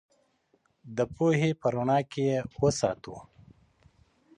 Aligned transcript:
د 0.97 0.99
پوهې 1.15 1.49
په 1.61 1.67
رڼا 1.73 1.99
کې 2.11 2.21
یې 2.29 2.39
وساتو. 2.61 3.15